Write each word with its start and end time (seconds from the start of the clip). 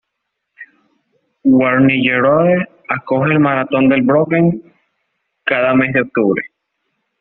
Wernigerode 1.43 2.65
acoge 2.89 3.33
el 3.33 3.39
maratón 3.39 3.87
del 3.87 4.01
Brocken 4.01 4.73
cada 5.45 5.75
mes 5.75 5.93
de 5.93 6.01
octubre. 6.01 6.41